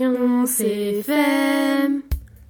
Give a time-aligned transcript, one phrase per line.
[0.00, 2.00] Science FM.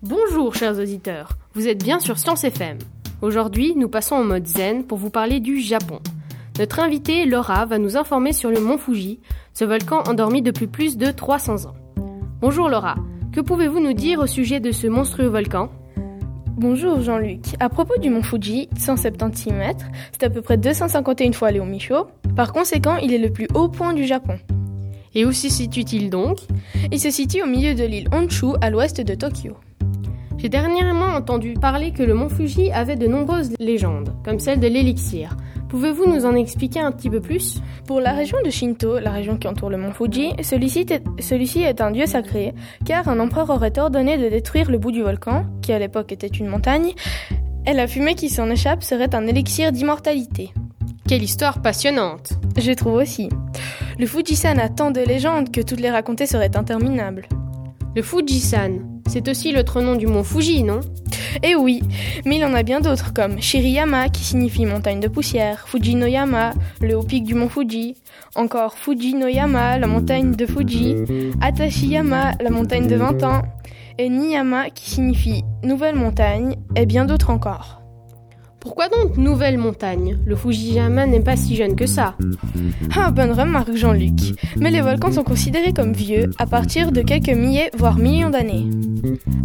[0.00, 2.78] Bonjour chers auditeurs, vous êtes bien sur Science FM.
[3.20, 5.98] Aujourd'hui, nous passons en mode zen pour vous parler du Japon.
[6.58, 9.20] Notre invitée Laura va nous informer sur le mont Fuji,
[9.52, 11.74] ce volcan endormi depuis plus de 300 ans.
[12.40, 12.94] Bonjour Laura,
[13.30, 15.68] que pouvez-vous nous dire au sujet de ce monstrueux volcan?
[16.56, 17.56] Bonjour Jean-Luc.
[17.60, 22.06] À propos du mont Fuji, 176 mètres, c'est à peu près 251 fois Léo Michaud.
[22.36, 24.38] Par conséquent, il est le plus haut point du Japon.
[25.14, 26.38] Et où se situe-t-il donc?
[26.90, 29.56] Il se situe au milieu de l'île Honshu, à l'ouest de Tokyo.
[30.38, 34.66] J'ai dernièrement entendu parler que le mont Fuji avait de nombreuses légendes, comme celle de
[34.66, 35.36] l'élixir.
[35.68, 37.62] Pouvez-vous nous en expliquer un petit peu plus?
[37.86, 41.62] Pour la région de Shinto, la région qui entoure le mont Fuji, celui-ci est, celui
[41.62, 42.52] est un dieu sacré,
[42.84, 46.26] car un empereur aurait ordonné de détruire le bout du volcan, qui à l'époque était
[46.26, 46.92] une montagne,
[47.66, 50.52] et la fumée qui s'en échappe serait un élixir d'immortalité.
[51.08, 53.28] Quelle histoire passionnante Je trouve aussi.
[53.96, 57.28] Le Fujisan a tant de légendes que toutes les raconter seraient interminables.
[57.94, 60.80] Le Fujisan, c'est aussi l'autre nom du mont Fuji, non?
[61.44, 61.80] Eh oui,
[62.24, 66.96] mais il en a bien d'autres comme Shiriyama qui signifie montagne de poussière, Fujinoyama, le
[66.96, 67.94] haut pic du mont Fuji,
[68.34, 70.96] encore Fujinoyama, la montagne de Fuji,
[71.40, 73.42] Atashiyama, la montagne de 20 ans,
[73.98, 77.83] et Niyama qui signifie nouvelle montagne, et bien d'autres encore.
[78.64, 80.16] Pourquoi donc nouvelle montagne?
[80.24, 82.16] Le Fujiyama n'est pas si jeune que ça.
[82.96, 84.34] Ah, bonne remarque Jean-Luc.
[84.56, 88.70] Mais les volcans sont considérés comme vieux à partir de quelques milliers, voire millions d'années.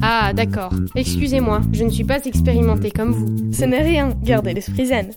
[0.01, 0.71] Ah, d'accord.
[0.95, 3.51] Excusez-moi, je ne suis pas expérimenté comme vous.
[3.51, 5.11] Ce n'est rien, gardez l'esprit zen.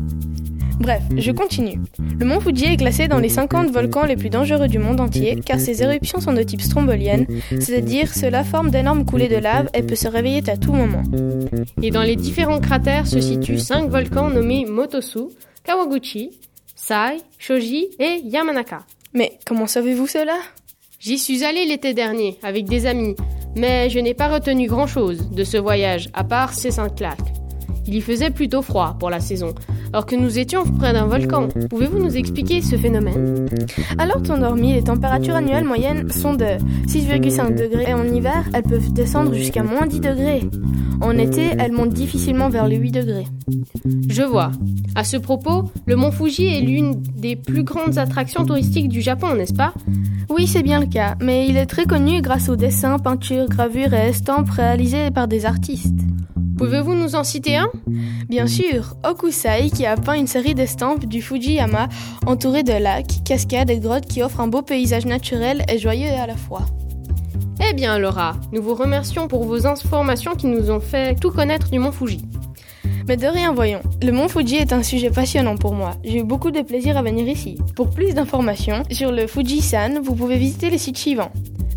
[0.80, 1.80] Bref, je continue.
[2.18, 5.38] Le mont Fuji est classé dans les 50 volcans les plus dangereux du monde entier
[5.44, 9.82] car ses éruptions sont de type strombolienne, c'est-à-dire cela forme d'énormes coulées de lave et
[9.82, 11.02] peut se réveiller à tout moment.
[11.82, 15.28] Et dans les différents cratères se situent 5 volcans nommés Motosu,
[15.64, 16.30] Kawaguchi,
[16.74, 18.80] Sai, Shoji et Yamanaka.
[19.14, 20.36] Mais comment savez-vous cela?
[20.98, 23.14] J'y suis allé l'été dernier avec des amis,
[23.56, 27.18] mais je n'ai pas retenu grand-chose de ce voyage à part ces 5 lacs.
[27.86, 29.54] Il y faisait plutôt froid pour la saison,
[29.92, 31.48] alors que nous étions près d'un volcan.
[31.68, 33.46] Pouvez-vous nous expliquer ce phénomène?
[33.98, 36.44] Alors temps dormi, les températures annuelles moyennes sont de
[36.86, 40.42] 6,5 degrés et en hiver, elles peuvent descendre jusqu'à moins 10 degrés.
[41.00, 43.26] En été, elles montent difficilement vers les 8 degrés.
[44.08, 44.52] Je vois.
[44.94, 49.34] À ce propos, le mont Fuji est l'une des plus grandes attractions touristiques du Japon,
[49.34, 49.74] n'est-ce pas?
[50.30, 53.92] Oui, c'est bien le cas, mais il est très connu grâce aux dessins, peintures, gravures
[53.92, 56.00] et estampes réalisés par des artistes.
[56.62, 57.72] Pouvez-vous nous en citer un?
[58.28, 61.88] Bien sûr, Okusai qui a peint une série d'estampes du Fujiyama
[62.24, 66.28] entouré de lacs, cascades et grottes qui offrent un beau paysage naturel et joyeux à
[66.28, 66.62] la fois.
[67.68, 71.68] Eh bien Laura, nous vous remercions pour vos informations qui nous ont fait tout connaître
[71.68, 72.22] du mont Fuji.
[73.08, 73.82] Mais de rien, voyons.
[74.00, 75.96] Le mont Fuji est un sujet passionnant pour moi.
[76.04, 77.58] J'ai eu beaucoup de plaisir à venir ici.
[77.74, 81.32] Pour plus d'informations sur le Fujisan, vous pouvez visiter les sites suivants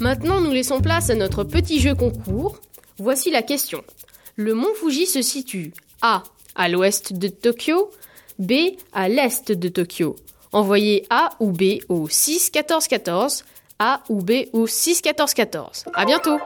[0.01, 2.59] Maintenant, nous laissons place à notre petit jeu concours.
[2.99, 3.85] Voici la question.
[4.37, 6.23] Le mont Fuji se situe A
[6.55, 7.91] à l'ouest de Tokyo,
[8.39, 8.53] B
[8.93, 10.17] à l'est de Tokyo.
[10.53, 13.45] Envoyez A ou B au 6 14 14,
[13.79, 15.85] A ou B au 6 14 14.
[15.95, 16.39] À bientôt!